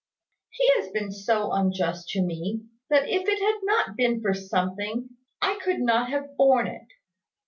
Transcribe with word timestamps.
"He 0.49 0.67
has 0.77 0.89
been 0.89 1.11
so 1.11 1.51
unjust 1.51 2.09
to 2.13 2.23
me, 2.23 2.63
that 2.89 3.07
if 3.07 3.27
it 3.29 3.39
had 3.39 3.59
not 3.61 3.95
been 3.95 4.19
for 4.19 4.33
something, 4.33 5.09
I 5.43 5.59
could 5.63 5.79
not 5.79 6.09
have 6.09 6.35
borne 6.37 6.65
it. 6.65 6.87